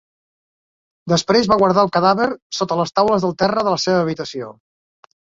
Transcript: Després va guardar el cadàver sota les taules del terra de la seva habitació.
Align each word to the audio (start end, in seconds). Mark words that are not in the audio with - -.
Després 1.13 1.51
va 1.53 1.59
guardar 1.63 1.85
el 1.87 1.93
cadàver 1.99 2.27
sota 2.63 2.81
les 2.83 2.97
taules 2.99 3.29
del 3.29 3.39
terra 3.45 3.69
de 3.71 3.79
la 3.79 3.87
seva 3.89 4.03
habitació. 4.09 4.55